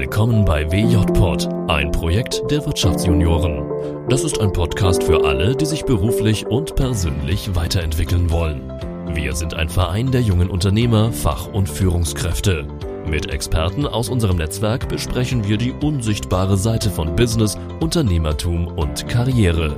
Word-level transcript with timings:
Willkommen 0.00 0.46
bei 0.46 0.64
WJPod, 0.72 1.46
ein 1.68 1.92
Projekt 1.92 2.50
der 2.50 2.64
Wirtschaftsjunioren. 2.64 4.08
Das 4.08 4.24
ist 4.24 4.40
ein 4.40 4.50
Podcast 4.50 5.02
für 5.02 5.26
alle, 5.26 5.54
die 5.54 5.66
sich 5.66 5.84
beruflich 5.84 6.46
und 6.46 6.74
persönlich 6.74 7.54
weiterentwickeln 7.54 8.30
wollen. 8.30 8.66
Wir 9.14 9.34
sind 9.34 9.52
ein 9.52 9.68
Verein 9.68 10.10
der 10.10 10.22
jungen 10.22 10.48
Unternehmer, 10.48 11.12
Fach- 11.12 11.48
und 11.48 11.68
Führungskräfte. 11.68 12.66
Mit 13.06 13.30
Experten 13.30 13.86
aus 13.86 14.08
unserem 14.08 14.38
Netzwerk 14.38 14.88
besprechen 14.88 15.46
wir 15.46 15.58
die 15.58 15.72
unsichtbare 15.72 16.56
Seite 16.56 16.88
von 16.88 17.14
Business, 17.14 17.58
Unternehmertum 17.80 18.68
und 18.68 19.06
Karriere. 19.06 19.76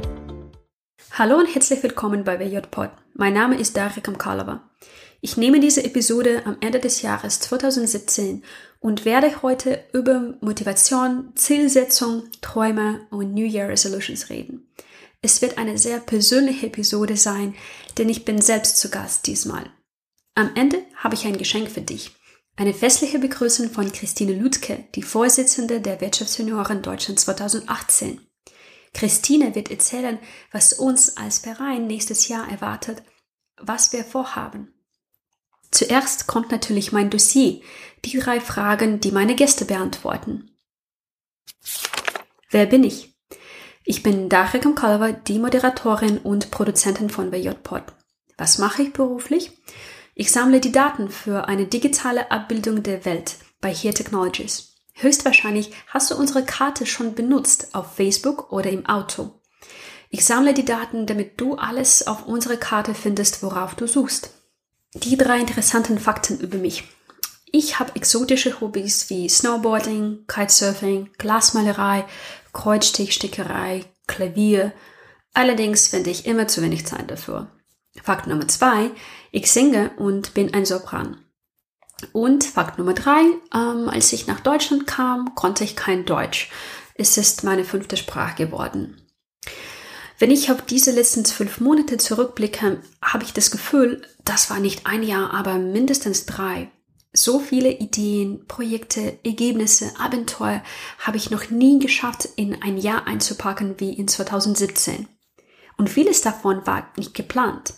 Hallo 1.15 1.35
und 1.35 1.53
herzlich 1.53 1.83
willkommen 1.83 2.23
bei 2.23 2.39
WJPod. 2.39 2.91
Mein 3.15 3.35
Name 3.35 3.57
ist 3.59 3.77
Daria 3.77 4.01
Kamkalova. 4.01 4.61
Ich 5.25 5.37
nehme 5.37 5.61
diese 5.61 5.85
Episode 5.85 6.43
am 6.47 6.57
Ende 6.61 6.81
des 6.81 7.01
Jahres 7.01 7.39
2017 7.39 8.43
und 8.81 9.05
werde 9.05 9.41
heute 9.43 9.85
über 9.93 10.35
Motivation, 10.41 11.33
Zielsetzung, 11.37 12.25
Träume 12.41 13.07
und 13.11 13.33
New 13.33 13.47
Year 13.47 13.69
Resolutions 13.69 14.31
reden. 14.31 14.67
Es 15.21 15.41
wird 15.41 15.59
eine 15.59 15.79
sehr 15.79 16.01
persönliche 16.01 16.67
Episode 16.67 17.17
sein, 17.17 17.55
denn 17.99 18.09
ich 18.09 18.25
bin 18.25 18.43
selbst 18.43 18.79
zu 18.79 18.91
Gast 18.91 19.29
diesmal. 19.29 19.71
Am 20.35 20.51
Ende 20.57 20.83
habe 20.97 21.15
ich 21.15 21.25
ein 21.25 21.39
Geschenk 21.39 21.71
für 21.71 21.83
dich. 21.83 22.11
Eine 22.57 22.75
festliche 22.75 23.21
Begrüßung 23.21 23.71
von 23.71 23.93
Christine 23.93 24.35
Lutke, 24.35 24.87
die 24.97 25.05
Vorsitzende 25.05 25.81
der 25.81 26.01
Wirtschaftsjunioren 26.01 26.83
Deutschland 26.83 27.21
2018. 27.21 28.21
Christine 28.93 29.55
wird 29.55 29.71
erzählen, 29.71 30.19
was 30.51 30.73
uns 30.73 31.17
als 31.17 31.39
Verein 31.39 31.87
nächstes 31.87 32.27
Jahr 32.27 32.51
erwartet, 32.51 33.05
was 33.57 33.93
wir 33.93 34.03
vorhaben. 34.03 34.75
Zuerst 35.73 36.27
kommt 36.27 36.53
natürlich 36.53 36.93
mein 36.93 37.11
Dossier, 37.11 37.61
die 38.05 38.19
drei 38.19 38.41
Fragen, 38.41 39.01
die 39.01 39.11
meine 39.11 39.35
Gäste 39.35 39.65
beantworten. 39.65 40.51
Wer 42.51 42.67
bin 42.67 42.85
ich? 42.85 43.15
Ich 43.85 44.03
bin 44.03 44.29
Daria 44.29 44.61
Kamkalova, 44.61 45.13
die 45.13 45.39
Moderatorin 45.39 46.19
und 46.19 46.51
Produzentin 46.51 47.11
von 47.11 47.33
WJPod. 47.33 47.83
Was 48.37 48.59
mache 48.59 48.83
ich 48.83 48.93
beruflich? 48.93 49.51
Ich 50.15 50.31
sammle 50.31 50.61
die 50.61 50.73
Daten 50.73 51.11
für 51.11 51.49
eine 51.49 51.67
digitale 51.67 52.31
Abbildung 52.31 52.83
der 52.83 53.05
Welt 53.07 53.37
bei 53.61 53.73
Here 53.73 53.95
Technologies. 53.95 54.75
Höchstwahrscheinlich 54.95 55.73
hast 55.89 56.11
du 56.11 56.17
unsere 56.17 56.45
Karte 56.45 56.85
schon 56.85 57.15
benutzt 57.15 57.75
auf 57.75 57.97
Facebook 57.97 58.53
oder 58.53 58.71
im 58.71 58.85
Auto. 58.85 59.41
Ich 60.11 60.27
sammle 60.27 60.53
die 60.53 60.67
Daten, 60.67 61.07
damit 61.07 61.41
du 61.41 61.55
alles 61.55 62.07
auf 62.07 62.27
unserer 62.27 62.59
Karte 62.59 62.95
findest, 62.95 63.43
worauf 63.43 63.75
du 63.75 63.87
suchst. 63.89 64.42
Die 64.95 65.17
drei 65.17 65.41
interessanten 65.41 65.99
Fakten 65.99 66.39
über 66.39 66.59
mich. 66.59 66.85
Ich 67.51 67.79
habe 67.79 67.97
exotische 67.97 68.61
Hobbys 68.61 69.09
wie 69.09 69.29
Snowboarding, 69.29 70.27
Kitesurfing, 70.27 71.11
Glasmalerei, 71.19 72.05
Kreuzstichstickerei, 72.53 73.85
Klavier. 74.07 74.73
Allerdings 75.33 75.89
finde 75.89 76.11
ich 76.11 76.27
immer 76.27 76.47
zu 76.47 76.61
wenig 76.61 76.87
Zeit 76.87 77.11
dafür. 77.11 77.51
Fakt 78.03 78.27
Nummer 78.27 78.49
zwei, 78.49 78.91
ich 79.31 79.51
singe 79.51 79.91
und 79.97 80.35
bin 80.35 80.53
ein 80.53 80.67
Sopran. 80.67 81.19
Und 82.13 82.45
Fakt 82.45 82.79
Nummer 82.79 82.95
drei, 82.95 83.23
ähm, 83.55 83.89
als 83.89 84.13
ich 84.13 84.27
nach 84.27 84.41
Deutschland 84.41 84.87
kam, 84.87 85.35
konnte 85.35 85.65
ich 85.65 85.77
kein 85.77 86.05
Deutsch. 86.05 86.51
Es 86.95 87.17
ist 87.17 87.45
meine 87.45 87.65
fünfte 87.65 87.97
Sprache 87.97 88.47
geworden. 88.47 89.02
Wenn 90.23 90.31
ich 90.31 90.53
auf 90.53 90.63
diese 90.63 90.93
letzten 90.93 91.25
zwölf 91.25 91.61
Monate 91.61 91.97
zurückblicke, 91.97 92.81
habe 93.03 93.25
ich 93.25 93.33
das 93.33 93.51
Gefühl, 93.51 94.03
das 94.25 94.51
war 94.51 94.61
nicht 94.61 94.87
ein 94.87 95.03
Jahr, 95.03 95.35
aber 95.35 95.59
mindestens 95.59 96.27
drei. 96.27 96.71
So 97.13 97.41
viele 97.41 97.73
Ideen, 97.73 98.47
Projekte, 98.47 99.19
Ergebnisse, 99.25 99.91
Abenteuer 99.99 100.63
habe 101.01 101.17
ich 101.17 101.33
noch 101.33 101.51
nie 101.51 101.81
geschafft, 101.81 102.29
in 102.37 102.63
ein 102.63 102.79
Jahr 102.79 103.09
einzupacken 103.09 103.75
wie 103.79 103.95
in 103.95 104.07
2017. 104.07 105.09
Und 105.77 105.91
vieles 105.91 106.21
davon 106.21 106.65
war 106.69 106.87
nicht 106.97 107.15
geplant. 107.15 107.75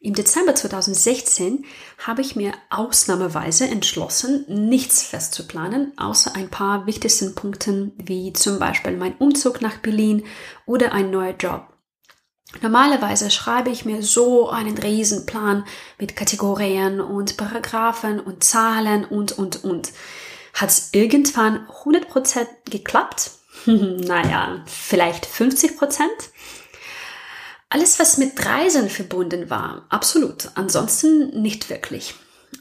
Im 0.00 0.14
Dezember 0.14 0.56
2016 0.56 1.66
habe 1.98 2.20
ich 2.20 2.34
mir 2.34 2.52
ausnahmeweise 2.68 3.68
entschlossen, 3.68 4.44
nichts 4.48 5.04
festzuplanen, 5.04 5.96
außer 5.96 6.34
ein 6.34 6.50
paar 6.50 6.86
wichtigsten 6.86 7.36
Punkten 7.36 7.92
wie 7.96 8.32
zum 8.32 8.58
Beispiel 8.58 8.96
mein 8.96 9.16
Umzug 9.18 9.62
nach 9.62 9.78
Berlin 9.78 10.24
oder 10.66 10.90
ein 10.90 11.12
neuer 11.12 11.36
Job. 11.38 11.75
Normalerweise 12.62 13.30
schreibe 13.30 13.70
ich 13.70 13.84
mir 13.84 14.02
so 14.02 14.48
einen 14.48 14.78
Riesenplan 14.78 15.66
mit 15.98 16.16
Kategorien 16.16 17.00
und 17.00 17.36
Paragraphen 17.36 18.20
und 18.20 18.44
Zahlen 18.44 19.04
und, 19.04 19.32
und, 19.32 19.64
und. 19.64 19.92
Hat's 20.54 20.90
irgendwann 20.92 21.66
100% 21.84 22.46
geklappt? 22.70 23.32
naja, 23.66 24.62
vielleicht 24.66 25.26
50%? 25.26 26.02
Alles, 27.68 27.98
was 27.98 28.16
mit 28.16 28.46
Reisen 28.46 28.88
verbunden 28.88 29.50
war, 29.50 29.86
absolut. 29.88 30.50
Ansonsten 30.54 31.42
nicht 31.42 31.68
wirklich. 31.68 32.14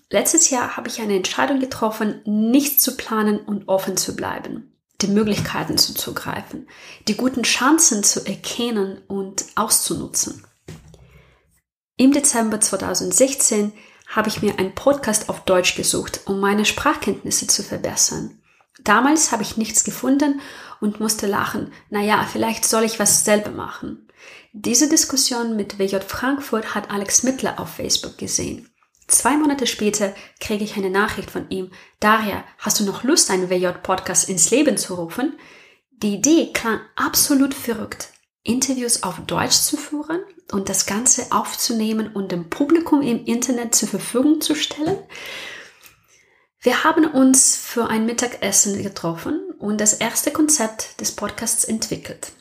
Letztes 0.10 0.50
Jahr 0.50 0.78
habe 0.78 0.90
ich 0.90 1.00
eine 1.00 1.16
Entscheidung 1.16 1.60
getroffen, 1.60 2.22
nichts 2.26 2.84
zu 2.84 2.98
planen 2.98 3.40
und 3.40 3.68
offen 3.68 3.98
zu 3.98 4.16
bleiben 4.16 4.75
die 5.02 5.08
Möglichkeiten 5.08 5.78
zuzugreifen, 5.78 6.68
die 7.08 7.16
guten 7.16 7.44
Chancen 7.44 8.04
zu 8.04 8.26
erkennen 8.26 9.02
und 9.08 9.46
auszunutzen. 9.56 10.46
Im 11.98 12.12
Dezember 12.12 12.60
2016 12.60 13.74
habe 14.08 14.30
ich 14.30 14.42
mir 14.42 14.60
einen 14.60 14.76
Podcast 14.76 15.30
auf 15.30 15.46
Deutsch 15.46 15.76
gesucht, 15.76 16.22
um 16.26 16.40
meine 16.40 16.66
Sprachkenntnisse 16.66 17.48
zu 17.48 17.64
verbessern. 17.64 18.42
Damals 18.84 19.32
habe 19.32 19.44
ich 19.44 19.58
nichts 19.58 19.84
gefunden 19.84 20.42
und 20.80 21.00
musste 21.00 21.28
lachen. 21.28 21.72
Naja, 21.90 22.28
vielleicht 22.32 22.66
soll 22.66 22.84
ich 22.84 23.00
was 23.00 23.26
selber 23.26 23.52
machen. 23.52 24.08
Diese 24.54 24.88
Diskussion 24.88 25.56
mit 25.56 25.80
WJ 25.80 25.98
Frankfurt 26.08 26.76
hat 26.76 26.92
Alex 26.92 27.24
Mittler 27.24 27.60
auf 27.60 27.76
Facebook 27.76 28.18
gesehen. 28.18 28.70
Zwei 29.08 29.38
Monate 29.38 29.68
später 29.68 30.16
kriege 30.40 30.64
ich 30.64 30.78
eine 30.78 30.90
Nachricht 30.90 31.30
von 31.30 31.50
ihm. 31.50 31.72
Daria, 32.00 32.44
hast 32.58 32.80
du 32.80 32.86
noch 32.86 33.04
Lust, 33.04 33.30
einen 33.30 33.50
WJ-Podcast 33.50 34.30
ins 34.30 34.50
Leben 34.50 34.78
zu 34.78 34.96
rufen? 34.96 35.38
Die 35.92 36.16
Idee 36.16 36.52
klang 36.54 36.80
absolut 36.96 37.54
verrückt. 37.54 38.10
Interviews 38.44 39.04
auf 39.04 39.20
Deutsch 39.26 39.58
zu 39.58 39.78
führen 39.78 40.22
und 40.52 40.70
das 40.70 40.86
Ganze 40.86 41.32
aufzunehmen 41.32 42.14
und 42.14 42.32
dem 42.32 42.50
Publikum 42.50 43.02
im 43.02 43.26
Internet 43.26 43.76
zur 43.76 43.90
Verfügung 43.90 44.42
zu 44.42 44.56
stellen. 44.56 44.98
Wir 46.62 46.84
haben 46.84 47.06
uns 47.06 47.56
für 47.56 47.88
ein 47.88 48.06
Mittagessen 48.06 48.82
getroffen 48.82 49.40
und 49.60 49.80
das 49.80 49.94
erste 49.94 50.32
Konzept 50.32 51.00
des 51.00 51.12
Podcasts 51.12 51.64
entwickelt. 51.64 52.32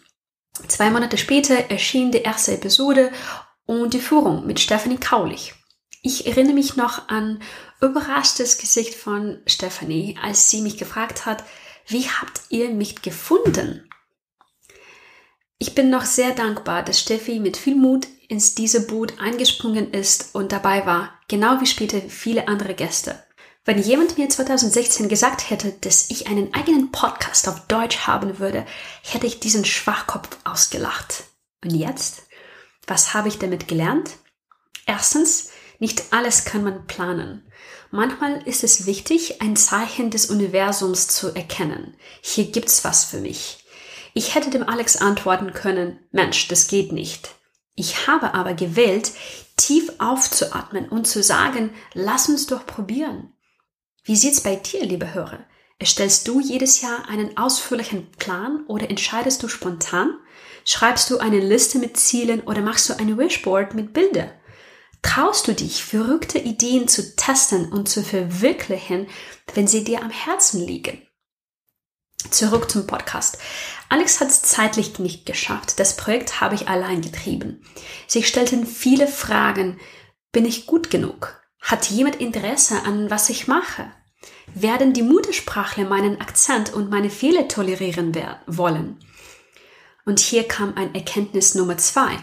Zwei 0.68 0.90
Monate 0.90 1.18
später 1.18 1.70
erschien 1.70 2.10
die 2.10 2.22
erste 2.22 2.52
Episode 2.52 3.10
und 3.66 3.92
die 3.92 4.00
Führung 4.00 4.46
mit 4.46 4.60
Stephanie 4.60 4.98
Kaulich. 4.98 5.54
Ich 6.06 6.26
erinnere 6.26 6.52
mich 6.52 6.76
noch 6.76 7.08
an 7.08 7.40
überraschtes 7.80 8.58
Gesicht 8.58 8.94
von 8.94 9.40
Stephanie, 9.46 10.18
als 10.22 10.50
sie 10.50 10.60
mich 10.60 10.76
gefragt 10.76 11.24
hat, 11.24 11.42
wie 11.86 12.06
habt 12.06 12.42
ihr 12.50 12.68
mich 12.68 13.00
gefunden? 13.00 13.88
Ich 15.56 15.74
bin 15.74 15.88
noch 15.88 16.04
sehr 16.04 16.32
dankbar, 16.32 16.82
dass 16.82 17.00
Steffi 17.00 17.40
mit 17.40 17.56
viel 17.56 17.74
Mut 17.74 18.06
ins 18.28 18.54
diese 18.54 18.86
Boot 18.86 19.18
eingesprungen 19.18 19.94
ist 19.94 20.34
und 20.34 20.52
dabei 20.52 20.84
war, 20.84 21.18
genau 21.28 21.62
wie 21.62 21.66
später 21.66 22.02
viele 22.02 22.48
andere 22.48 22.74
Gäste. 22.74 23.24
Wenn 23.64 23.80
jemand 23.80 24.18
mir 24.18 24.28
2016 24.28 25.08
gesagt 25.08 25.48
hätte, 25.48 25.72
dass 25.72 26.10
ich 26.10 26.26
einen 26.26 26.52
eigenen 26.52 26.92
Podcast 26.92 27.48
auf 27.48 27.66
Deutsch 27.66 28.00
haben 28.00 28.38
würde, 28.38 28.66
hätte 29.00 29.26
ich 29.26 29.40
diesen 29.40 29.64
Schwachkopf 29.64 30.36
ausgelacht. 30.44 31.24
Und 31.64 31.70
jetzt? 31.70 32.24
Was 32.86 33.14
habe 33.14 33.28
ich 33.28 33.38
damit 33.38 33.68
gelernt? 33.68 34.18
Erstens, 34.84 35.48
nicht 35.78 36.12
alles 36.12 36.44
kann 36.44 36.64
man 36.64 36.86
planen. 36.86 37.42
Manchmal 37.90 38.42
ist 38.46 38.64
es 38.64 38.86
wichtig, 38.86 39.40
ein 39.40 39.56
Zeichen 39.56 40.10
des 40.10 40.26
Universums 40.26 41.08
zu 41.08 41.34
erkennen. 41.34 41.96
Hier 42.22 42.46
gibt's 42.46 42.84
was 42.84 43.04
für 43.04 43.18
mich. 43.18 43.64
Ich 44.14 44.34
hätte 44.34 44.50
dem 44.50 44.68
Alex 44.68 44.96
antworten 44.96 45.52
können, 45.52 45.98
Mensch, 46.12 46.48
das 46.48 46.68
geht 46.68 46.92
nicht. 46.92 47.30
Ich 47.74 48.06
habe 48.06 48.34
aber 48.34 48.54
gewählt, 48.54 49.12
tief 49.56 49.92
aufzuatmen 49.98 50.88
und 50.88 51.06
zu 51.06 51.22
sagen, 51.22 51.70
lass 51.92 52.28
uns 52.28 52.46
doch 52.46 52.66
probieren. 52.66 53.32
Wie 54.04 54.16
sieht's 54.16 54.42
bei 54.42 54.56
dir, 54.56 54.84
liebe 54.84 55.14
Hörer? 55.14 55.40
Erstellst 55.78 56.28
du 56.28 56.40
jedes 56.40 56.80
Jahr 56.80 57.08
einen 57.08 57.36
ausführlichen 57.36 58.10
Plan 58.12 58.64
oder 58.68 58.88
entscheidest 58.88 59.42
du 59.42 59.48
spontan? 59.48 60.18
Schreibst 60.64 61.10
du 61.10 61.18
eine 61.18 61.40
Liste 61.40 61.78
mit 61.78 61.96
Zielen 61.96 62.42
oder 62.42 62.62
machst 62.62 62.88
du 62.88 62.98
ein 62.98 63.18
Wishboard 63.18 63.74
mit 63.74 63.92
Bilder? 63.92 64.30
Traust 65.04 65.46
du 65.46 65.54
dich, 65.54 65.84
verrückte 65.84 66.38
Ideen 66.38 66.88
zu 66.88 67.14
testen 67.14 67.70
und 67.70 67.88
zu 67.88 68.02
verwirklichen, 68.02 69.06
wenn 69.54 69.68
sie 69.68 69.84
dir 69.84 70.02
am 70.02 70.10
Herzen 70.10 70.66
liegen? 70.66 71.06
Zurück 72.30 72.70
zum 72.70 72.86
Podcast. 72.86 73.38
Alex 73.90 74.20
hat 74.20 74.30
es 74.30 74.42
zeitlich 74.42 74.98
nicht 74.98 75.26
geschafft. 75.26 75.78
Das 75.78 75.96
Projekt 75.96 76.40
habe 76.40 76.54
ich 76.54 76.68
allein 76.68 77.02
getrieben. 77.02 77.62
Sich 78.08 78.26
stellten 78.26 78.66
viele 78.66 79.06
Fragen. 79.06 79.78
Bin 80.32 80.46
ich 80.46 80.66
gut 80.66 80.90
genug? 80.90 81.38
Hat 81.60 81.90
jemand 81.90 82.16
Interesse 82.16 82.82
an 82.84 83.10
was 83.10 83.28
ich 83.28 83.46
mache? 83.46 83.92
Werden 84.54 84.94
die 84.94 85.02
Muttersprachler 85.02 85.84
meinen 85.84 86.18
Akzent 86.20 86.72
und 86.72 86.90
meine 86.90 87.10
Fehler 87.10 87.46
tolerieren 87.46 88.16
wollen? 88.46 88.98
Und 90.06 90.18
hier 90.18 90.48
kam 90.48 90.74
ein 90.76 90.94
Erkenntnis 90.94 91.54
Nummer 91.54 91.76
zwei. 91.76 92.16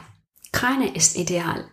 Keine 0.52 0.94
ist 0.96 1.16
ideal. 1.16 1.70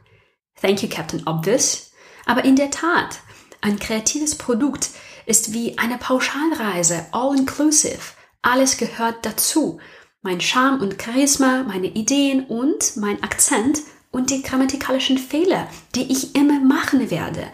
Thank 0.61 0.83
you, 0.83 0.89
Captain 0.89 1.23
Obvious. 1.27 1.93
Aber 2.27 2.45
in 2.45 2.57
der 2.57 2.71
Tat, 2.71 3.21
ein 3.61 3.79
kreatives 3.79 4.37
Produkt 4.37 4.91
ist 5.27 5.53
wie 5.53 5.79
eine 5.79 5.99
Pauschalreise, 5.99 7.07
all 7.13 7.37
inclusive. 7.37 7.99
Alles 8.43 8.77
gehört 8.77 9.25
dazu. 9.27 9.79
Mein 10.23 10.41
Charme 10.41 10.81
und 10.81 11.01
Charisma, 11.01 11.65
meine 11.65 11.89
Ideen 11.89 12.45
und 12.47 12.97
mein 12.97 13.23
Akzent 13.23 13.81
und 14.11 14.31
die 14.31 14.43
grammatikalischen 14.43 15.19
Fehler, 15.19 15.69
die 15.95 16.11
ich 16.11 16.35
immer 16.35 16.61
machen 16.61 17.11
werde. 17.11 17.47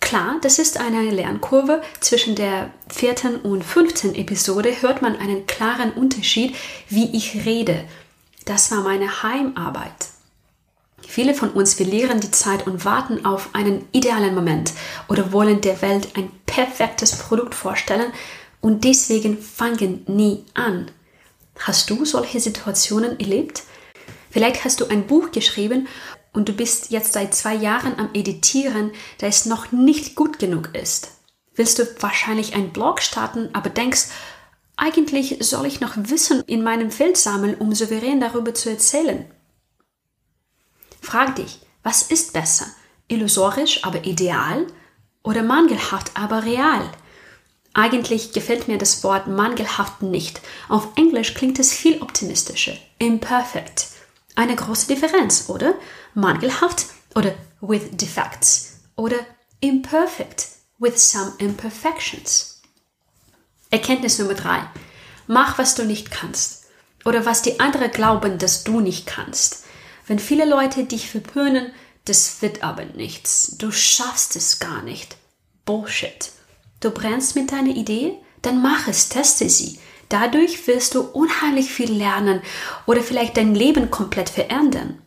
Klar, 0.00 0.36
das 0.40 0.58
ist 0.58 0.78
eine 0.78 1.10
Lernkurve. 1.10 1.82
Zwischen 2.00 2.36
der 2.36 2.70
vierten 2.88 3.36
und 3.36 3.64
fünften 3.64 4.14
Episode 4.14 4.80
hört 4.80 5.02
man 5.02 5.16
einen 5.16 5.46
klaren 5.46 5.92
Unterschied, 5.92 6.54
wie 6.88 7.16
ich 7.16 7.44
rede. 7.44 7.84
Das 8.44 8.70
war 8.70 8.82
meine 8.82 9.22
Heimarbeit. 9.24 10.15
Viele 11.08 11.34
von 11.34 11.50
uns 11.50 11.74
verlieren 11.74 12.20
die 12.20 12.30
Zeit 12.30 12.66
und 12.66 12.84
warten 12.84 13.24
auf 13.24 13.50
einen 13.54 13.86
idealen 13.92 14.34
Moment 14.34 14.72
oder 15.08 15.32
wollen 15.32 15.60
der 15.60 15.80
Welt 15.80 16.08
ein 16.16 16.30
perfektes 16.46 17.16
Produkt 17.16 17.54
vorstellen 17.54 18.12
und 18.60 18.84
deswegen 18.84 19.38
fangen 19.38 20.04
nie 20.06 20.44
an. 20.54 20.90
Hast 21.60 21.88
du 21.90 22.04
solche 22.04 22.40
Situationen 22.40 23.18
erlebt? 23.18 23.62
Vielleicht 24.30 24.64
hast 24.64 24.80
du 24.80 24.86
ein 24.86 25.06
Buch 25.06 25.30
geschrieben 25.30 25.88
und 26.32 26.48
du 26.48 26.52
bist 26.52 26.90
jetzt 26.90 27.14
seit 27.14 27.34
zwei 27.34 27.54
Jahren 27.54 27.98
am 27.98 28.10
Editieren, 28.12 28.90
da 29.18 29.26
es 29.26 29.46
noch 29.46 29.72
nicht 29.72 30.16
gut 30.16 30.38
genug 30.38 30.70
ist. 30.74 31.12
Willst 31.54 31.78
du 31.78 31.84
wahrscheinlich 32.00 32.54
einen 32.54 32.72
Blog 32.72 33.00
starten, 33.00 33.48
aber 33.54 33.70
denkst, 33.70 34.08
eigentlich 34.76 35.38
soll 35.40 35.64
ich 35.64 35.80
noch 35.80 35.94
Wissen 35.96 36.42
in 36.46 36.62
meinem 36.62 36.90
Feld 36.90 37.16
sammeln, 37.16 37.54
um 37.54 37.74
souverän 37.74 38.20
darüber 38.20 38.52
zu 38.52 38.68
erzählen. 38.68 39.24
Frag 41.06 41.36
dich, 41.36 41.60
was 41.84 42.02
ist 42.02 42.32
besser? 42.32 42.66
Illusorisch, 43.06 43.84
aber 43.84 44.04
ideal? 44.06 44.66
Oder 45.22 45.44
mangelhaft, 45.44 46.10
aber 46.14 46.42
real? 46.42 46.90
Eigentlich 47.74 48.32
gefällt 48.32 48.66
mir 48.66 48.76
das 48.76 49.04
Wort 49.04 49.28
mangelhaft 49.28 50.02
nicht. 50.02 50.40
Auf 50.68 50.88
Englisch 50.96 51.34
klingt 51.34 51.60
es 51.60 51.72
viel 51.72 52.02
optimistischer. 52.02 52.72
Imperfect. 52.98 53.86
Eine 54.34 54.56
große 54.56 54.88
Differenz, 54.88 55.44
oder? 55.48 55.74
Mangelhaft 56.14 56.86
oder 57.14 57.36
with 57.60 57.82
defects 57.92 58.80
oder 58.96 59.18
imperfect 59.60 60.48
with 60.80 60.98
some 60.98 61.34
imperfections. 61.38 62.62
Erkenntnis 63.70 64.18
Nummer 64.18 64.34
drei. 64.34 64.68
Mach, 65.28 65.56
was 65.56 65.76
du 65.76 65.84
nicht 65.84 66.10
kannst 66.10 66.64
oder 67.04 67.24
was 67.24 67.42
die 67.42 67.60
anderen 67.60 67.92
glauben, 67.92 68.38
dass 68.38 68.64
du 68.64 68.80
nicht 68.80 69.06
kannst. 69.06 69.65
Wenn 70.06 70.18
viele 70.18 70.44
Leute 70.44 70.84
dich 70.84 71.10
verpönen, 71.10 71.72
das 72.04 72.40
wird 72.40 72.62
aber 72.62 72.84
nichts. 72.84 73.56
Du 73.58 73.72
schaffst 73.72 74.36
es 74.36 74.58
gar 74.60 74.82
nicht. 74.82 75.16
Bullshit. 75.64 76.30
Du 76.80 76.90
brennst 76.90 77.34
mit 77.34 77.50
deiner 77.50 77.74
Idee? 77.74 78.14
Dann 78.42 78.62
mach 78.62 78.86
es, 78.86 79.08
teste 79.08 79.50
sie. 79.50 79.80
Dadurch 80.08 80.68
wirst 80.68 80.94
du 80.94 81.00
unheimlich 81.00 81.70
viel 81.72 81.92
lernen 81.92 82.40
oder 82.86 83.02
vielleicht 83.02 83.36
dein 83.36 83.56
Leben 83.56 83.90
komplett 83.90 84.28
verändern. 84.28 85.02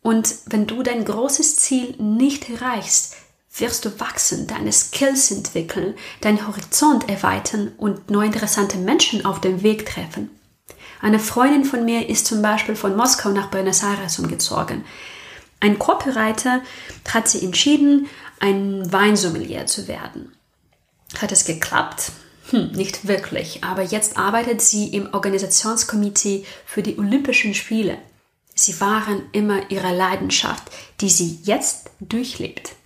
Und 0.00 0.34
wenn 0.46 0.66
du 0.66 0.82
dein 0.82 1.04
großes 1.04 1.56
Ziel 1.56 1.94
nicht 1.98 2.48
erreichst, 2.48 3.14
wirst 3.54 3.84
du 3.84 4.00
wachsen, 4.00 4.46
deine 4.46 4.72
Skills 4.72 5.30
entwickeln, 5.30 5.94
deinen 6.22 6.46
Horizont 6.46 7.10
erweitern 7.10 7.72
und 7.76 8.10
neue 8.10 8.26
interessante 8.26 8.78
Menschen 8.78 9.26
auf 9.26 9.42
dem 9.42 9.62
Weg 9.62 9.84
treffen. 9.84 10.30
Eine 11.02 11.18
Freundin 11.18 11.64
von 11.64 11.84
mir 11.84 12.08
ist 12.08 12.26
zum 12.26 12.42
Beispiel 12.42 12.76
von 12.76 12.96
Moskau 12.96 13.30
nach 13.30 13.48
Buenos 13.48 13.82
Aires 13.82 14.20
umgezogen. 14.20 14.84
Ein 15.58 15.78
Copywriter 15.78 16.62
hat 17.12 17.28
sie 17.28 17.44
entschieden, 17.44 18.08
ein 18.38 18.90
Weinsommelier 18.92 19.66
zu 19.66 19.88
werden. 19.88 20.32
Hat 21.20 21.32
es 21.32 21.44
geklappt? 21.44 22.12
Hm, 22.50 22.70
nicht 22.72 23.08
wirklich, 23.08 23.64
aber 23.64 23.82
jetzt 23.82 24.16
arbeitet 24.16 24.62
sie 24.62 24.88
im 24.94 25.12
Organisationskomitee 25.12 26.46
für 26.64 26.82
die 26.82 26.98
Olympischen 26.98 27.54
Spiele. 27.54 27.98
Sie 28.54 28.80
waren 28.80 29.22
immer 29.32 29.70
ihre 29.70 29.94
Leidenschaft, 29.94 30.70
die 31.00 31.10
sie 31.10 31.40
jetzt 31.42 31.90
durchlebt. 31.98 32.76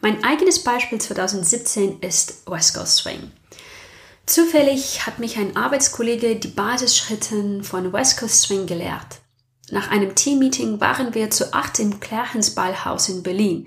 Mein 0.00 0.24
eigenes 0.24 0.64
Beispiel 0.64 1.00
2017 1.00 2.00
ist 2.00 2.42
West 2.50 2.74
Coast 2.74 2.96
Swing. 2.96 3.30
Zufällig 4.26 5.04
hat 5.04 5.18
mich 5.18 5.36
ein 5.36 5.56
Arbeitskollege 5.56 6.36
die 6.36 6.48
Basisschritte 6.48 7.62
von 7.62 7.92
West 7.92 8.18
Coast 8.18 8.42
Swing 8.42 8.66
gelehrt. 8.66 9.20
Nach 9.70 9.90
einem 9.90 10.14
Teammeeting 10.14 10.80
waren 10.80 11.14
wir 11.14 11.30
zu 11.30 11.52
acht 11.52 11.78
im 11.78 11.98
Klärchens 11.98 12.54
Ballhaus 12.54 13.08
in 13.08 13.22
Berlin. 13.22 13.66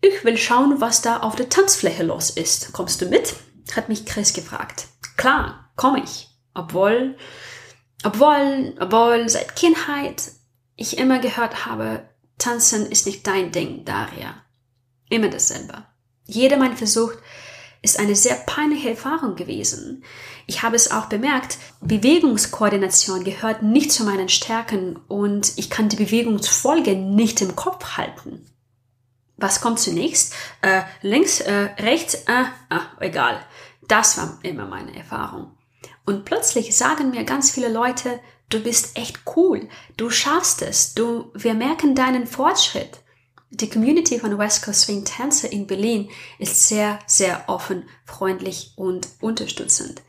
Ich 0.00 0.24
will 0.24 0.36
schauen, 0.36 0.80
was 0.80 1.02
da 1.02 1.18
auf 1.18 1.36
der 1.36 1.48
Tanzfläche 1.48 2.02
los 2.02 2.30
ist. 2.30 2.72
Kommst 2.72 3.00
du 3.00 3.06
mit? 3.06 3.34
hat 3.76 3.88
mich 3.88 4.04
Chris 4.04 4.32
gefragt. 4.32 4.88
Klar, 5.16 5.70
komm 5.76 5.96
ich. 5.96 6.28
Obwohl, 6.54 7.16
obwohl, 8.02 8.74
obwohl 8.80 9.28
seit 9.28 9.54
Kindheit 9.54 10.32
ich 10.74 10.98
immer 10.98 11.20
gehört 11.20 11.66
habe, 11.66 12.08
tanzen 12.38 12.86
ist 12.90 13.06
nicht 13.06 13.26
dein 13.26 13.52
Ding, 13.52 13.84
Daria. 13.84 14.34
Immer 15.08 15.28
dasselbe. 15.28 15.84
Jeder 16.26 16.56
mein 16.56 16.76
Versuch 16.76 17.12
ist 17.82 17.98
eine 17.98 18.14
sehr 18.14 18.34
peinliche 18.34 18.90
Erfahrung 18.90 19.36
gewesen. 19.36 20.04
Ich 20.46 20.62
habe 20.62 20.76
es 20.76 20.90
auch 20.90 21.06
bemerkt, 21.06 21.58
Bewegungskoordination 21.80 23.24
gehört 23.24 23.62
nicht 23.62 23.92
zu 23.92 24.04
meinen 24.04 24.28
Stärken 24.28 24.96
und 25.08 25.52
ich 25.56 25.70
kann 25.70 25.88
die 25.88 25.96
Bewegungsfolge 25.96 26.96
nicht 26.96 27.40
im 27.40 27.56
Kopf 27.56 27.96
halten. 27.96 28.46
Was 29.36 29.62
kommt 29.62 29.80
zunächst? 29.80 30.34
Äh, 30.60 30.82
links, 31.00 31.40
äh, 31.40 31.70
rechts, 31.78 32.14
äh, 32.14 32.44
ah, 32.68 32.82
egal. 33.00 33.40
Das 33.88 34.18
war 34.18 34.38
immer 34.42 34.66
meine 34.66 34.94
Erfahrung. 34.94 35.56
Und 36.04 36.24
plötzlich 36.24 36.76
sagen 36.76 37.10
mir 37.10 37.24
ganz 37.24 37.50
viele 37.50 37.68
Leute, 37.68 38.20
du 38.50 38.60
bist 38.60 38.98
echt 38.98 39.20
cool, 39.36 39.68
du 39.96 40.10
schaffst 40.10 40.60
es, 40.62 40.94
du, 40.94 41.30
wir 41.34 41.54
merken 41.54 41.94
deinen 41.94 42.26
Fortschritt. 42.26 43.00
Die 43.52 43.68
Community 43.68 44.20
von 44.20 44.38
West 44.38 44.64
Coast 44.64 44.82
Swing 44.82 45.04
Tänzer 45.04 45.50
in 45.50 45.66
Berlin 45.66 46.08
ist 46.38 46.68
sehr, 46.68 47.00
sehr 47.06 47.44
offen, 47.48 47.88
freundlich 48.04 48.74
und 48.76 49.08
unterstützend. 49.20 50.02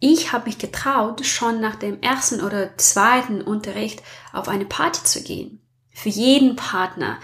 Ich 0.00 0.32
habe 0.32 0.46
mich 0.46 0.56
getraut, 0.56 1.24
schon 1.26 1.60
nach 1.60 1.76
dem 1.76 2.00
ersten 2.00 2.40
oder 2.40 2.76
zweiten 2.78 3.42
Unterricht 3.42 4.02
auf 4.32 4.48
eine 4.48 4.64
Party 4.64 5.04
zu 5.04 5.22
gehen. 5.22 5.60
Für 5.92 6.08
jeden 6.08 6.56
Partner, 6.56 7.20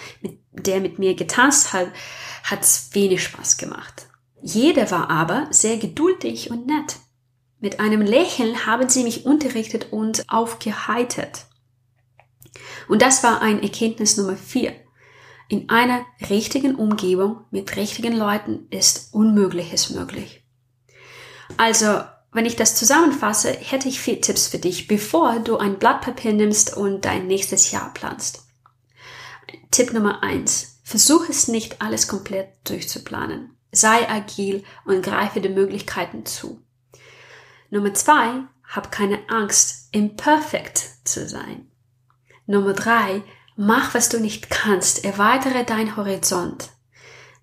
der 0.52 0.80
mit 0.80 0.98
mir 0.98 1.14
getanzt 1.14 1.72
hat, 1.72 1.88
hat 2.44 2.60
es 2.60 2.90
wenig 2.92 3.24
Spaß 3.24 3.56
gemacht. 3.56 4.08
Jeder 4.42 4.90
war 4.90 5.10
aber 5.10 5.48
sehr 5.50 5.78
geduldig 5.78 6.50
und 6.50 6.66
nett. 6.66 6.96
Mit 7.60 7.80
einem 7.80 8.02
Lächeln 8.02 8.66
haben 8.66 8.88
sie 8.90 9.04
mich 9.04 9.24
unterrichtet 9.24 9.88
und 9.90 10.30
aufgeheitert. 10.30 11.46
Und 12.88 13.02
das 13.02 13.22
war 13.22 13.40
ein 13.40 13.62
Erkenntnis 13.62 14.16
Nummer 14.16 14.36
vier. 14.36 14.74
In 15.50 15.68
einer 15.68 16.06
richtigen 16.28 16.76
Umgebung 16.76 17.44
mit 17.50 17.74
richtigen 17.74 18.16
Leuten 18.16 18.68
ist 18.70 19.12
Unmögliches 19.12 19.90
möglich. 19.90 20.44
Also, 21.56 22.02
wenn 22.30 22.46
ich 22.46 22.54
das 22.54 22.76
zusammenfasse, 22.76 23.50
hätte 23.50 23.88
ich 23.88 23.98
vier 23.98 24.20
Tipps 24.20 24.46
für 24.46 24.58
dich, 24.58 24.86
bevor 24.86 25.40
du 25.40 25.56
ein 25.56 25.80
Blatt 25.80 26.02
Papier 26.02 26.32
nimmst 26.34 26.76
und 26.76 27.04
dein 27.04 27.26
nächstes 27.26 27.72
Jahr 27.72 27.92
planst. 27.92 28.44
Tipp 29.72 29.92
Nummer 29.92 30.22
eins: 30.22 30.78
Versuch 30.84 31.28
es 31.28 31.48
nicht, 31.48 31.82
alles 31.82 32.06
komplett 32.06 32.50
durchzuplanen. 32.62 33.56
Sei 33.72 34.08
agil 34.08 34.62
und 34.84 35.02
greife 35.02 35.40
die 35.40 35.48
Möglichkeiten 35.48 36.24
zu. 36.26 36.62
Nummer 37.70 37.92
zwei: 37.94 38.44
Hab 38.68 38.92
keine 38.92 39.18
Angst, 39.28 39.88
imperfect 39.90 40.80
zu 41.02 41.26
sein. 41.26 41.66
Nummer 42.46 42.72
drei: 42.72 43.24
Mach, 43.62 43.92
was 43.92 44.08
du 44.08 44.18
nicht 44.18 44.48
kannst. 44.48 45.04
Erweitere 45.04 45.64
dein 45.64 45.94
Horizont. 45.94 46.70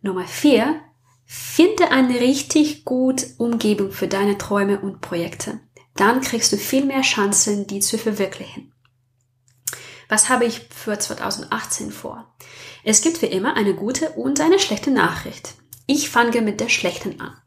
Nummer 0.01 0.25
vier. 0.25 0.81
Finde 1.27 1.91
eine 1.91 2.19
richtig 2.19 2.85
gut 2.85 3.23
Umgebung 3.37 3.91
für 3.91 4.07
deine 4.07 4.35
Träume 4.39 4.79
und 4.79 4.99
Projekte. 4.99 5.59
Dann 5.95 6.21
kriegst 6.21 6.51
du 6.51 6.57
viel 6.57 6.85
mehr 6.85 7.03
Chancen, 7.03 7.67
die 7.67 7.81
zu 7.81 7.99
verwirklichen. 7.99 8.73
Was 10.09 10.29
habe 10.29 10.45
ich 10.45 10.67
für 10.75 10.97
2018 10.97 11.91
vor? 11.91 12.35
Es 12.83 13.01
gibt 13.01 13.21
wie 13.21 13.27
immer 13.27 13.55
eine 13.55 13.75
gute 13.75 14.09
und 14.13 14.41
eine 14.41 14.57
schlechte 14.57 14.89
Nachricht. 14.89 15.53
Ich 15.85 16.09
fange 16.09 16.41
mit 16.41 16.59
der 16.59 16.69
schlechten 16.69 17.21
an. 17.21 17.39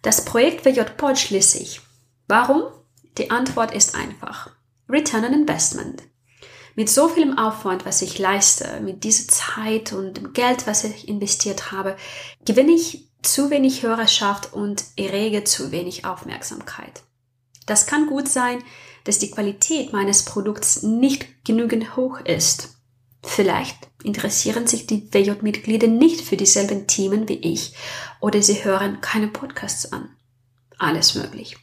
Das 0.00 0.24
Projekt 0.24 0.64
WJ 0.64 0.84
Pod 0.96 1.18
schließe 1.18 1.58
ich. 1.58 1.82
Warum? 2.28 2.62
Die 3.18 3.30
Antwort 3.30 3.74
ist 3.74 3.94
einfach. 3.94 4.52
Return 4.88 5.26
on 5.26 5.34
Investment 5.34 6.07
mit 6.78 6.88
so 6.88 7.08
vielem 7.08 7.36
Aufwand, 7.36 7.84
was 7.84 8.02
ich 8.02 8.20
leiste, 8.20 8.80
mit 8.80 9.02
dieser 9.02 9.26
Zeit 9.26 9.92
und 9.92 10.16
dem 10.16 10.32
Geld, 10.32 10.68
was 10.68 10.84
ich 10.84 11.08
investiert 11.08 11.72
habe, 11.72 11.96
gewinne 12.44 12.70
ich 12.70 13.08
zu 13.20 13.50
wenig 13.50 13.82
Hörerschaft 13.82 14.52
und 14.52 14.84
errege 14.94 15.42
zu 15.42 15.72
wenig 15.72 16.04
Aufmerksamkeit. 16.04 17.02
Das 17.66 17.88
kann 17.88 18.06
gut 18.06 18.28
sein, 18.28 18.62
dass 19.02 19.18
die 19.18 19.32
Qualität 19.32 19.92
meines 19.92 20.24
Produkts 20.24 20.84
nicht 20.84 21.44
genügend 21.44 21.96
hoch 21.96 22.20
ist. 22.20 22.76
Vielleicht 23.24 23.76
interessieren 24.04 24.68
sich 24.68 24.86
die 24.86 25.12
WJ-Mitglieder 25.12 25.88
nicht 25.88 26.20
für 26.20 26.36
dieselben 26.36 26.86
Themen 26.86 27.28
wie 27.28 27.38
ich 27.38 27.74
oder 28.20 28.40
sie 28.40 28.62
hören 28.62 29.00
keine 29.00 29.26
Podcasts 29.26 29.92
an. 29.92 30.10
Alles 30.78 31.16
möglich. 31.16 31.56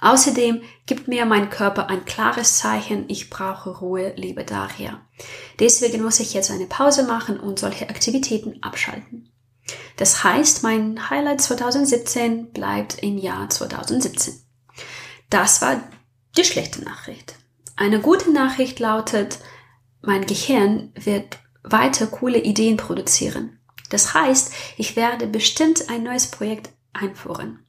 Außerdem 0.00 0.62
gibt 0.86 1.08
mir 1.08 1.26
mein 1.26 1.50
Körper 1.50 1.88
ein 1.88 2.04
klares 2.04 2.58
Zeichen, 2.58 3.04
ich 3.08 3.28
brauche 3.28 3.70
Ruhe, 3.70 4.14
liebe 4.16 4.44
Daria. 4.44 5.00
Deswegen 5.58 6.02
muss 6.02 6.20
ich 6.20 6.32
jetzt 6.32 6.50
eine 6.50 6.66
Pause 6.66 7.04
machen 7.04 7.38
und 7.38 7.58
solche 7.58 7.90
Aktivitäten 7.90 8.62
abschalten. 8.62 9.30
Das 9.96 10.24
heißt, 10.24 10.62
mein 10.62 11.10
Highlight 11.10 11.42
2017 11.42 12.52
bleibt 12.52 13.02
im 13.02 13.18
Jahr 13.18 13.50
2017. 13.50 14.34
Das 15.28 15.60
war 15.60 15.80
die 16.36 16.44
schlechte 16.44 16.82
Nachricht. 16.82 17.36
Eine 17.76 18.00
gute 18.00 18.32
Nachricht 18.32 18.78
lautet, 18.78 19.38
mein 20.02 20.26
Gehirn 20.26 20.92
wird 20.94 21.38
weiter 21.62 22.06
coole 22.06 22.38
Ideen 22.38 22.78
produzieren. 22.78 23.58
Das 23.90 24.14
heißt, 24.14 24.52
ich 24.78 24.96
werde 24.96 25.26
bestimmt 25.26 25.90
ein 25.90 26.02
neues 26.02 26.28
Projekt 26.28 26.70
einführen. 26.92 27.66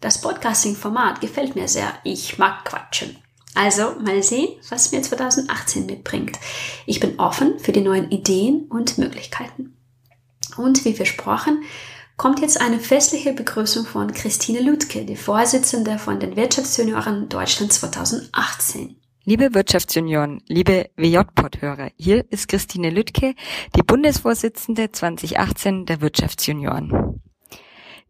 Das 0.00 0.22
Podcasting-Format 0.22 1.20
gefällt 1.20 1.56
mir 1.56 1.68
sehr. 1.68 1.92
Ich 2.04 2.38
mag 2.38 2.64
quatschen. 2.64 3.18
Also 3.54 3.96
mal 4.00 4.22
sehen, 4.22 4.48
was 4.70 4.92
mir 4.92 5.02
2018 5.02 5.84
mitbringt. 5.84 6.38
Ich 6.86 7.00
bin 7.00 7.18
offen 7.18 7.58
für 7.58 7.72
die 7.72 7.82
neuen 7.82 8.10
Ideen 8.10 8.66
und 8.70 8.96
Möglichkeiten. 8.96 9.76
Und 10.56 10.86
wie 10.86 10.94
versprochen, 10.94 11.64
kommt 12.16 12.40
jetzt 12.40 12.60
eine 12.60 12.78
festliche 12.78 13.34
Begrüßung 13.34 13.84
von 13.84 14.12
Christine 14.14 14.62
Lutke, 14.62 15.04
die 15.04 15.16
Vorsitzende 15.16 15.98
von 15.98 16.18
den 16.18 16.34
Wirtschaftsjunioren 16.34 17.28
Deutschland 17.28 17.72
2018. 17.72 18.96
Liebe 19.24 19.52
Wirtschaftsjunioren, 19.52 20.42
liebe 20.46 20.88
WJ-Pod-Hörer, 20.96 21.90
hier 21.96 22.24
ist 22.30 22.48
Christine 22.48 22.88
Lüttke, 22.88 23.34
die 23.76 23.82
Bundesvorsitzende 23.82 24.90
2018 24.92 25.84
der 25.84 26.00
Wirtschaftsjunioren. 26.00 27.20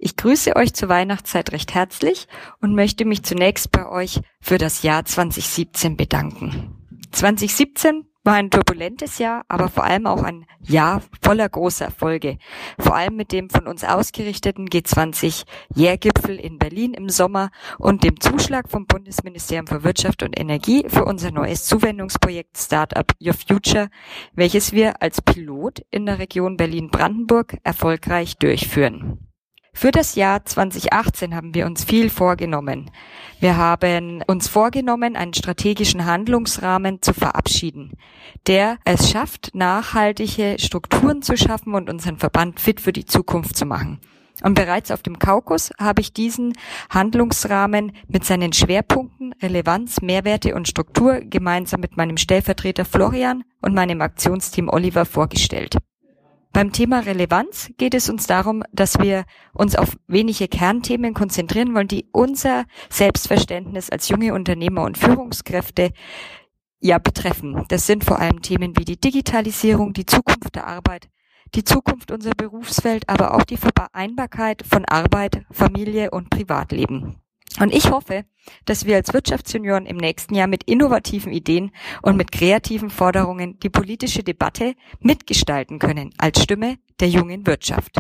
Ich 0.02 0.16
grüße 0.16 0.57
euch 0.57 0.73
zur 0.73 0.88
Weihnachtszeit 0.88 1.52
recht 1.52 1.75
herzlich 1.75 2.26
und 2.62 2.75
möchte 2.75 3.04
mich 3.04 3.23
zunächst 3.23 3.71
bei 3.71 3.87
euch 3.87 4.23
für 4.40 4.57
das 4.57 4.83
Jahr 4.83 5.04
2017 5.04 5.99
bedanken. 5.99 6.75
2017 7.12 8.07
war 8.25 8.35
ein 8.35 8.49
turbulentes 8.49 9.19
Jahr, 9.19 9.45
aber 9.49 9.69
vor 9.69 9.85
allem 9.85 10.07
auch 10.07 10.23
ein 10.23 10.47
Jahr 10.62 11.02
voller 11.23 11.47
großer 11.47 11.85
Erfolge. 11.85 12.38
Vor 12.78 12.97
allem 12.97 13.16
mit 13.16 13.30
dem 13.30 13.50
von 13.50 13.66
uns 13.66 13.85
ausgerichteten 13.85 14.69
G20-Jährgipfel 14.69 16.37
in 16.37 16.57
Berlin 16.59 16.95
im 16.95 17.11
Sommer 17.11 17.50
und 17.78 18.02
dem 18.02 18.19
Zuschlag 18.21 18.71
vom 18.71 18.87
Bundesministerium 18.87 19.66
für 19.66 19.85
Wirtschaft 19.85 20.23
und 20.23 20.38
Energie 20.40 20.87
für 20.88 21.04
unser 21.04 21.30
neues 21.30 21.66
Zuwendungsprojekt 21.66 22.57
Startup 22.57 23.12
Your 23.21 23.35
Future, 23.35 23.90
welches 24.33 24.73
wir 24.73 25.02
als 25.02 25.21
Pilot 25.21 25.83
in 25.90 26.07
der 26.07 26.19
Region 26.19 26.57
Berlin-Brandenburg 26.57 27.59
erfolgreich 27.64 28.38
durchführen. 28.38 29.29
Für 29.72 29.92
das 29.92 30.14
Jahr 30.14 30.44
2018 30.44 31.34
haben 31.34 31.54
wir 31.54 31.66
uns 31.66 31.84
viel 31.84 32.10
vorgenommen. 32.10 32.90
Wir 33.38 33.56
haben 33.56 34.22
uns 34.26 34.48
vorgenommen, 34.48 35.16
einen 35.16 35.32
strategischen 35.32 36.04
Handlungsrahmen 36.04 37.00
zu 37.00 37.14
verabschieden, 37.14 37.92
der 38.46 38.78
es 38.84 39.10
schafft, 39.10 39.54
nachhaltige 39.54 40.56
Strukturen 40.58 41.22
zu 41.22 41.36
schaffen 41.36 41.74
und 41.74 41.88
unseren 41.88 42.18
Verband 42.18 42.60
fit 42.60 42.80
für 42.80 42.92
die 42.92 43.06
Zukunft 43.06 43.56
zu 43.56 43.64
machen. 43.64 44.00
Und 44.42 44.54
bereits 44.54 44.90
auf 44.90 45.02
dem 45.02 45.18
Kaukus 45.18 45.70
habe 45.78 46.00
ich 46.00 46.12
diesen 46.12 46.54
Handlungsrahmen 46.88 47.92
mit 48.08 48.24
seinen 48.24 48.52
Schwerpunkten 48.52 49.34
Relevanz, 49.42 50.00
Mehrwerte 50.00 50.54
und 50.54 50.68
Struktur 50.68 51.20
gemeinsam 51.20 51.80
mit 51.80 51.96
meinem 51.96 52.16
Stellvertreter 52.16 52.84
Florian 52.84 53.44
und 53.60 53.74
meinem 53.74 54.00
Aktionsteam 54.00 54.68
Oliver 54.68 55.04
vorgestellt. 55.04 55.76
Beim 56.52 56.73
Thema 56.73 57.00
Relevanz 57.00 57.71
geht 57.78 57.95
es 57.95 58.11
uns 58.11 58.26
darum, 58.26 58.64
dass 58.73 58.99
wir 58.99 59.25
uns 59.52 59.76
auf 59.76 59.97
wenige 60.09 60.49
Kernthemen 60.49 61.14
konzentrieren 61.14 61.75
wollen, 61.75 61.87
die 61.87 62.09
unser 62.12 62.64
Selbstverständnis 62.88 63.88
als 63.88 64.09
junge 64.09 64.35
Unternehmer 64.35 64.83
und 64.83 64.99
Führungskräfte 64.99 65.92
ja 66.80 66.99
betreffen. 66.99 67.64
Das 67.69 67.87
sind 67.87 68.04
vor 68.04 68.19
allem 68.19 68.42
Themen 68.42 68.76
wie 68.76 68.85
die 68.85 69.00
Digitalisierung, 69.00 69.92
die 69.92 70.07
Zukunft 70.07 70.57
der 70.57 70.66
Arbeit, 70.66 71.09
die 71.54 71.62
Zukunft 71.62 72.11
unserer 72.11 72.35
Berufswelt, 72.35 73.09
aber 73.09 73.35
auch 73.35 73.45
die 73.45 73.57
Vereinbarkeit 73.57 74.64
von 74.66 74.85
Arbeit, 74.87 75.45
Familie 75.52 76.11
und 76.11 76.30
Privatleben. 76.30 77.21
Und 77.59 77.75
ich 77.75 77.90
hoffe, 77.90 78.25
dass 78.64 78.87
wir 78.87 78.97
als 78.97 79.12
Wirtschaftsjunioren 79.12 79.87
im 79.87 79.97
nächsten 79.97 80.35
Jahr 80.35 80.47
mit 80.47 80.64
innovativen 80.64 81.33
Ideen 81.33 81.73
und 82.02 82.16
mit 82.16 82.30
kreativen 82.30 82.90
Forderungen 82.90 83.59
die 83.59 83.71
politische 83.71 84.23
Debatte 84.23 84.75
mitgestalten 85.00 85.78
können 85.78 86.14
als 86.16 86.42
Stimme 86.42 86.78
der 87.00 87.09
jungen 87.09 87.47
Wirtschaft. 87.47 87.99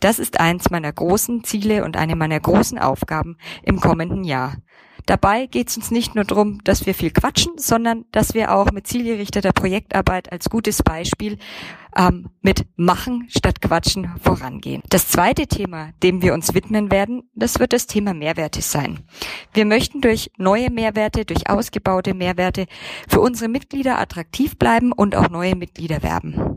Das 0.00 0.18
ist 0.18 0.40
eins 0.40 0.70
meiner 0.70 0.92
großen 0.92 1.44
Ziele 1.44 1.84
und 1.84 1.96
eine 1.96 2.16
meiner 2.16 2.40
großen 2.40 2.78
Aufgaben 2.78 3.36
im 3.62 3.80
kommenden 3.80 4.24
Jahr. 4.24 4.56
Dabei 5.06 5.46
geht 5.46 5.68
es 5.68 5.76
uns 5.76 5.92
nicht 5.92 6.16
nur 6.16 6.24
darum, 6.24 6.62
dass 6.64 6.84
wir 6.84 6.92
viel 6.92 7.12
quatschen, 7.12 7.52
sondern 7.58 8.04
dass 8.10 8.34
wir 8.34 8.52
auch 8.52 8.72
mit 8.72 8.88
zielgerichteter 8.88 9.52
Projektarbeit 9.52 10.32
als 10.32 10.50
gutes 10.50 10.82
Beispiel 10.82 11.38
ähm, 11.96 12.30
mit 12.42 12.66
Machen 12.74 13.26
statt 13.28 13.62
Quatschen 13.62 14.10
vorangehen. 14.20 14.82
Das 14.90 15.08
zweite 15.08 15.46
Thema, 15.46 15.90
dem 16.02 16.22
wir 16.22 16.34
uns 16.34 16.54
widmen 16.54 16.90
werden, 16.90 17.30
das 17.34 17.60
wird 17.60 17.72
das 17.72 17.86
Thema 17.86 18.14
Mehrwerte 18.14 18.62
sein. 18.62 18.98
Wir 19.54 19.64
möchten 19.64 20.00
durch 20.00 20.32
neue 20.38 20.70
Mehrwerte, 20.70 21.24
durch 21.24 21.48
ausgebaute 21.48 22.12
Mehrwerte 22.12 22.66
für 23.08 23.20
unsere 23.20 23.48
Mitglieder 23.48 24.00
attraktiv 24.00 24.58
bleiben 24.58 24.90
und 24.90 25.14
auch 25.14 25.28
neue 25.28 25.54
Mitglieder 25.54 26.02
werben. 26.02 26.55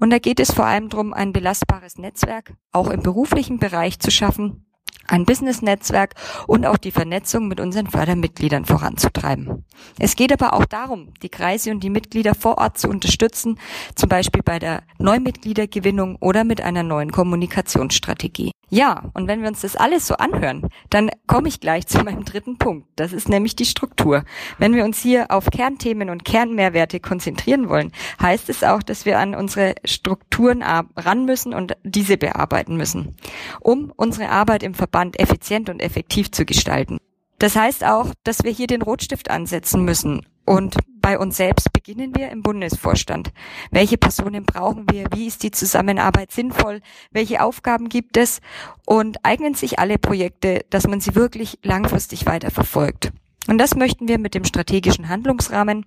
Und 0.00 0.10
da 0.10 0.18
geht 0.18 0.40
es 0.40 0.52
vor 0.52 0.66
allem 0.66 0.88
darum, 0.88 1.12
ein 1.12 1.32
belastbares 1.32 1.98
Netzwerk 1.98 2.54
auch 2.72 2.90
im 2.90 3.02
beruflichen 3.02 3.58
Bereich 3.58 3.98
zu 3.98 4.10
schaffen, 4.10 4.66
ein 5.08 5.24
Business-Netzwerk 5.24 6.14
und 6.46 6.66
auch 6.66 6.76
die 6.76 6.90
Vernetzung 6.90 7.48
mit 7.48 7.60
unseren 7.60 7.86
Fördermitgliedern 7.86 8.64
voranzutreiben. 8.64 9.64
Es 9.98 10.16
geht 10.16 10.32
aber 10.32 10.52
auch 10.52 10.66
darum, 10.66 11.14
die 11.22 11.30
Kreise 11.30 11.70
und 11.70 11.80
die 11.80 11.90
Mitglieder 11.90 12.34
vor 12.34 12.58
Ort 12.58 12.78
zu 12.78 12.88
unterstützen, 12.88 13.58
zum 13.94 14.08
Beispiel 14.08 14.42
bei 14.42 14.58
der 14.58 14.82
Neumitgliedergewinnung 14.98 16.16
oder 16.20 16.44
mit 16.44 16.60
einer 16.60 16.82
neuen 16.82 17.10
Kommunikationsstrategie. 17.10 18.52
Ja, 18.70 19.04
und 19.14 19.26
wenn 19.28 19.40
wir 19.40 19.48
uns 19.48 19.62
das 19.62 19.76
alles 19.76 20.06
so 20.06 20.14
anhören, 20.16 20.68
dann 20.90 21.10
komme 21.26 21.48
ich 21.48 21.60
gleich 21.60 21.86
zu 21.86 21.98
meinem 22.04 22.24
dritten 22.24 22.58
Punkt. 22.58 22.86
Das 22.96 23.14
ist 23.14 23.28
nämlich 23.28 23.56
die 23.56 23.64
Struktur. 23.64 24.24
Wenn 24.58 24.74
wir 24.74 24.84
uns 24.84 25.00
hier 25.00 25.30
auf 25.30 25.50
Kernthemen 25.50 26.10
und 26.10 26.24
Kernmehrwerte 26.24 27.00
konzentrieren 27.00 27.70
wollen, 27.70 27.92
heißt 28.20 28.50
es 28.50 28.62
auch, 28.62 28.82
dass 28.82 29.06
wir 29.06 29.18
an 29.18 29.34
unsere 29.34 29.74
Strukturen 29.84 30.62
ran 30.62 31.24
müssen 31.24 31.54
und 31.54 31.76
diese 31.82 32.18
bearbeiten 32.18 32.76
müssen, 32.76 33.16
um 33.60 33.90
unsere 33.96 34.28
Arbeit 34.28 34.62
im 34.62 34.74
Verband 34.74 35.18
effizient 35.18 35.70
und 35.70 35.80
effektiv 35.80 36.30
zu 36.30 36.44
gestalten. 36.44 36.98
Das 37.38 37.56
heißt 37.56 37.84
auch, 37.84 38.12
dass 38.24 38.44
wir 38.44 38.50
hier 38.50 38.66
den 38.66 38.82
Rotstift 38.82 39.30
ansetzen 39.30 39.84
müssen 39.84 40.26
und 40.44 40.76
bei 41.08 41.18
uns 41.18 41.38
selbst 41.38 41.72
beginnen 41.72 42.14
wir 42.14 42.30
im 42.30 42.42
Bundesvorstand. 42.42 43.32
Welche 43.70 43.96
Personen 43.96 44.44
brauchen 44.44 44.84
wir? 44.90 45.06
Wie 45.14 45.26
ist 45.26 45.42
die 45.42 45.50
Zusammenarbeit 45.50 46.32
sinnvoll? 46.32 46.82
Welche 47.12 47.42
Aufgaben 47.42 47.88
gibt 47.88 48.18
es? 48.18 48.42
Und 48.84 49.24
eignen 49.24 49.54
sich 49.54 49.78
alle 49.78 49.96
Projekte, 49.96 50.66
dass 50.68 50.86
man 50.86 51.00
sie 51.00 51.14
wirklich 51.14 51.60
langfristig 51.62 52.26
weiterverfolgt? 52.26 53.10
Und 53.46 53.56
das 53.56 53.74
möchten 53.74 54.06
wir 54.06 54.18
mit 54.18 54.34
dem 54.34 54.44
strategischen 54.44 55.08
Handlungsrahmen 55.08 55.86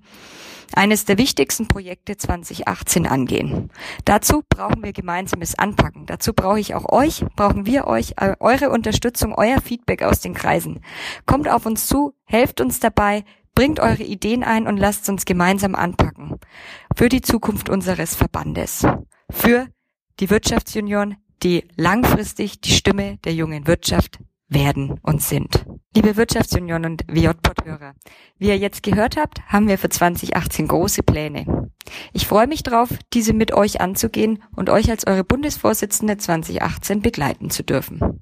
eines 0.73 1.05
der 1.05 1.19
wichtigsten 1.19 1.67
Projekte 1.67 2.17
2018 2.17 3.05
angehen. 3.05 3.69
Dazu 4.05 4.41
brauchen 4.49 4.83
wir 4.83 4.93
gemeinsames 4.93 5.53
Anpacken. 5.59 6.07
Dazu 6.07 6.33
brauche 6.33 6.59
ich 6.59 6.73
auch 6.73 6.91
euch, 6.91 7.23
brauchen 7.35 7.67
wir 7.67 7.85
euch, 7.85 8.13
äh, 8.17 8.35
eure 8.39 8.71
Unterstützung, 8.71 9.35
euer 9.35 9.61
Feedback 9.61 10.01
aus 10.01 10.19
den 10.19 10.33
Kreisen. 10.33 10.81
Kommt 11.27 11.47
auf 11.47 11.67
uns 11.67 11.85
zu, 11.85 12.15
helft 12.25 12.59
uns 12.59 12.79
dabei, 12.79 13.23
Bringt 13.55 13.79
eure 13.79 14.03
Ideen 14.03 14.43
ein 14.43 14.67
und 14.67 14.77
lasst 14.77 15.07
uns 15.09 15.25
gemeinsam 15.25 15.75
anpacken. 15.75 16.39
Für 16.95 17.09
die 17.09 17.21
Zukunft 17.21 17.69
unseres 17.69 18.15
Verbandes. 18.15 18.85
Für 19.29 19.67
die 20.19 20.29
Wirtschaftsunion, 20.29 21.15
die 21.43 21.67
langfristig 21.75 22.61
die 22.61 22.71
Stimme 22.71 23.17
der 23.23 23.33
jungen 23.33 23.67
Wirtschaft 23.67 24.19
werden 24.47 24.99
und 25.01 25.21
sind. 25.21 25.65
Liebe 25.95 26.15
Wirtschaftsunion 26.15 26.85
und 26.85 27.03
WJ-Pod-Hörer, 27.07 27.95
wie 28.37 28.47
ihr 28.47 28.57
jetzt 28.57 28.83
gehört 28.83 29.17
habt, 29.17 29.41
haben 29.47 29.67
wir 29.67 29.77
für 29.77 29.89
2018 29.89 30.67
große 30.67 31.03
Pläne. 31.03 31.71
Ich 32.13 32.27
freue 32.27 32.47
mich 32.47 32.63
drauf, 32.63 32.89
diese 33.13 33.33
mit 33.33 33.53
euch 33.53 33.81
anzugehen 33.81 34.43
und 34.55 34.69
euch 34.69 34.89
als 34.89 35.07
eure 35.07 35.23
Bundesvorsitzende 35.23 36.17
2018 36.17 37.01
begleiten 37.01 37.49
zu 37.49 37.63
dürfen. 37.63 38.21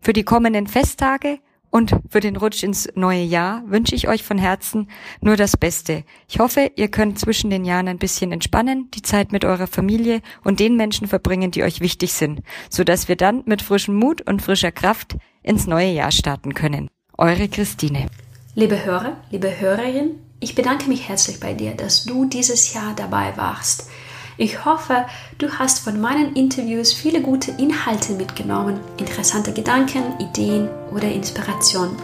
Für 0.00 0.12
die 0.12 0.24
kommenden 0.24 0.66
Festtage 0.66 1.38
Und 1.74 1.92
für 2.08 2.20
den 2.20 2.36
Rutsch 2.36 2.62
ins 2.62 2.88
neue 2.94 3.24
Jahr 3.24 3.64
wünsche 3.66 3.96
ich 3.96 4.06
euch 4.06 4.22
von 4.22 4.38
Herzen 4.38 4.88
nur 5.20 5.34
das 5.34 5.56
Beste. 5.56 6.04
Ich 6.28 6.38
hoffe, 6.38 6.70
ihr 6.76 6.86
könnt 6.86 7.18
zwischen 7.18 7.50
den 7.50 7.64
Jahren 7.64 7.88
ein 7.88 7.98
bisschen 7.98 8.30
entspannen, 8.30 8.92
die 8.94 9.02
Zeit 9.02 9.32
mit 9.32 9.44
eurer 9.44 9.66
Familie 9.66 10.20
und 10.44 10.60
den 10.60 10.76
Menschen 10.76 11.08
verbringen, 11.08 11.50
die 11.50 11.64
euch 11.64 11.80
wichtig 11.80 12.12
sind, 12.12 12.42
sodass 12.70 13.08
wir 13.08 13.16
dann 13.16 13.42
mit 13.46 13.60
frischem 13.60 13.96
Mut 13.96 14.22
und 14.22 14.40
frischer 14.40 14.70
Kraft 14.70 15.16
ins 15.42 15.66
neue 15.66 15.90
Jahr 15.90 16.12
starten 16.12 16.54
können. 16.54 16.90
Eure 17.18 17.48
Christine. 17.48 18.06
Liebe 18.54 18.84
Hörer, 18.84 19.16
liebe 19.32 19.60
Hörerin, 19.60 20.20
ich 20.38 20.54
bedanke 20.54 20.88
mich 20.88 21.08
herzlich 21.08 21.40
bei 21.40 21.54
dir, 21.54 21.74
dass 21.74 22.04
du 22.04 22.24
dieses 22.26 22.72
Jahr 22.72 22.94
dabei 22.94 23.36
warst. 23.36 23.90
Ich 24.36 24.64
hoffe, 24.64 25.06
du 25.38 25.48
hast 25.48 25.84
von 25.84 26.00
meinen 26.00 26.34
Interviews 26.34 26.92
viele 26.92 27.20
gute 27.20 27.52
Inhalte 27.52 28.14
mitgenommen, 28.14 28.80
interessante 28.96 29.52
Gedanken, 29.52 30.18
Ideen 30.18 30.68
oder 30.92 31.04
Inspiration. 31.04 31.96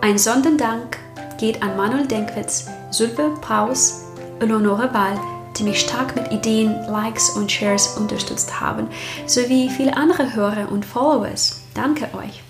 Ein 0.00 0.16
Sonderdank 0.16 0.96
geht 1.38 1.62
an 1.62 1.76
Manuel 1.76 2.06
Denkwitz, 2.06 2.68
Sylve 2.90 3.36
Paus, 3.42 4.06
Eleonore 4.40 4.94
Wahl, 4.94 5.20
die 5.58 5.64
mich 5.64 5.80
stark 5.80 6.16
mit 6.16 6.32
Ideen, 6.32 6.74
Likes 6.88 7.28
und 7.30 7.52
Shares 7.52 7.98
unterstützt 7.98 8.58
haben, 8.58 8.88
sowie 9.26 9.68
viele 9.68 9.94
andere 9.94 10.34
Hörer 10.34 10.72
und 10.72 10.86
Followers. 10.86 11.60
Danke 11.74 12.08
euch. 12.16 12.42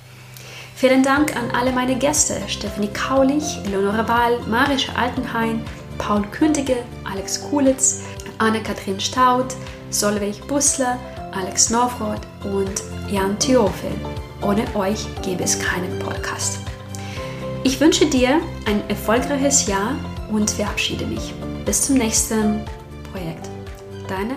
Vielen 0.76 1.02
Dank 1.02 1.37
an 1.37 1.50
alle 1.50 1.73
meine 1.73 1.97
Gäste, 1.97 2.40
Stephanie 2.47 2.92
Kaulich, 2.92 3.59
Eleonore 3.64 4.06
Wahl, 4.06 4.38
Marische 4.49 4.94
Altenhain, 4.94 5.64
Paul 5.99 6.23
Kündige, 6.32 6.76
Alex 7.04 7.49
Kulitz, 7.50 8.02
Anne-Kathrin 8.39 9.01
Staud, 9.01 9.55
Solveig 9.91 10.47
Bussler, 10.47 10.99
Alex 11.33 11.71
Norfroth 11.71 12.21
und 12.45 12.83
Jan 13.11 13.39
Theophil. 13.39 13.93
Ohne 14.43 14.65
euch 14.75 15.07
gäbe 15.23 15.45
es 15.45 15.59
keinen 15.59 15.99
Podcast. 15.99 16.59
Ich 17.65 17.81
wünsche 17.81 18.07
dir 18.07 18.41
ein 18.67 18.83
erfolgreiches 18.89 19.67
Jahr 19.67 19.95
und 20.31 20.51
verabschiede 20.51 21.07
mich. 21.07 21.33
Bis 21.65 21.87
zum 21.87 21.97
nächsten 21.97 22.65
Projekt. 23.12 23.49
Deine 24.09 24.35